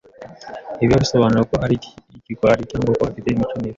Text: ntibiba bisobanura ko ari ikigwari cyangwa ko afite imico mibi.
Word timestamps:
ntibiba 0.75 1.01
bisobanura 1.03 1.47
ko 1.51 1.55
ari 1.65 1.75
ikigwari 2.17 2.61
cyangwa 2.69 2.91
ko 2.97 3.03
afite 3.09 3.27
imico 3.29 3.53
mibi. 3.59 3.69